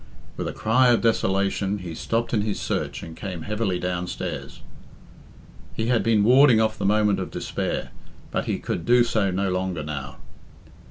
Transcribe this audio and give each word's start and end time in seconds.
With 0.35 0.47
a 0.47 0.51
cry 0.51 0.87
of 0.87 1.01
desolation 1.01 1.77
he 1.77 1.93
stopped 1.93 2.33
in 2.33 2.41
his 2.41 2.59
search 2.59 3.03
and 3.03 3.15
came 3.15 3.43
heavily 3.43 3.77
downstairs. 3.77 4.61
He 5.75 5.89
had 5.89 6.01
been 6.01 6.23
warding 6.23 6.59
off 6.59 6.75
the 6.75 6.85
moment 6.87 7.19
of 7.19 7.29
despair, 7.29 7.91
but 8.31 8.45
he 8.45 8.57
could 8.57 8.83
do 8.83 9.03
so 9.03 9.29
no 9.29 9.51
longer 9.51 9.83
now. 9.83 10.15